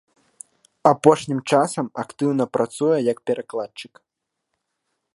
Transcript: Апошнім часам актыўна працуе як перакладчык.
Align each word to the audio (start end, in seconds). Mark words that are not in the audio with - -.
Апошнім 0.91 1.39
часам 1.51 1.85
актыўна 2.05 2.45
працуе 2.57 2.97
як 3.11 3.17
перакладчык. 3.31 3.93